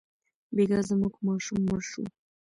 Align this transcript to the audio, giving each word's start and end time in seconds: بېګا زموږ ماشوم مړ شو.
بېګا 0.55 0.79
زموږ 0.87 1.15
ماشوم 1.25 1.59
مړ 1.67 1.81
شو. 1.89 2.03